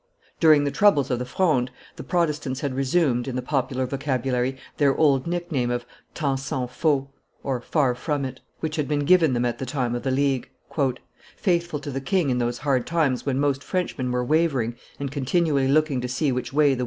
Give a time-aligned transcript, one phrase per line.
[0.39, 4.95] During the troubles of the Fronde, the Protestants had resumed, in the popular vocabulary, their
[4.95, 5.85] old nickname of
[6.15, 7.07] Tant s'en fault
[7.65, 10.49] (Far from it), which had been given them at the time of the League.
[11.35, 15.67] "Faithful to the king in those hard times when most Frenchmen were wavering and continually
[15.67, 16.79] looking to see which way the